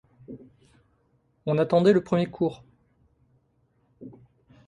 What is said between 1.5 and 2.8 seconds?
attendait le premier cours.